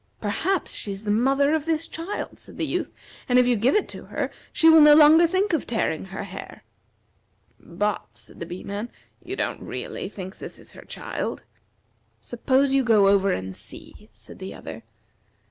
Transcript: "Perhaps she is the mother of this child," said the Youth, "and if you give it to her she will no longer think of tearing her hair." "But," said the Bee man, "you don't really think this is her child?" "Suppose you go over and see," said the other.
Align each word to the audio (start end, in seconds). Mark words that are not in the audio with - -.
"Perhaps 0.19 0.73
she 0.73 0.89
is 0.89 1.03
the 1.03 1.11
mother 1.11 1.53
of 1.53 1.67
this 1.67 1.87
child," 1.87 2.39
said 2.39 2.57
the 2.57 2.65
Youth, 2.65 2.91
"and 3.29 3.37
if 3.37 3.45
you 3.45 3.55
give 3.55 3.75
it 3.75 3.87
to 3.89 4.05
her 4.05 4.31
she 4.51 4.67
will 4.67 4.81
no 4.81 4.95
longer 4.95 5.27
think 5.27 5.53
of 5.53 5.67
tearing 5.67 6.05
her 6.05 6.23
hair." 6.23 6.63
"But," 7.59 8.07
said 8.13 8.39
the 8.39 8.47
Bee 8.47 8.63
man, 8.63 8.89
"you 9.23 9.35
don't 9.35 9.61
really 9.61 10.09
think 10.09 10.39
this 10.39 10.57
is 10.57 10.71
her 10.71 10.81
child?" 10.85 11.43
"Suppose 12.19 12.73
you 12.73 12.83
go 12.83 13.09
over 13.09 13.29
and 13.31 13.55
see," 13.55 14.09
said 14.11 14.39
the 14.39 14.55
other. 14.55 14.81